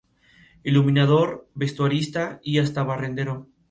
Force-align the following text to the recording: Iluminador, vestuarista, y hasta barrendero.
Iluminador, 0.63 1.47
vestuarista, 1.53 2.39
y 2.43 2.57
hasta 2.57 2.81
barrendero. 2.83 3.49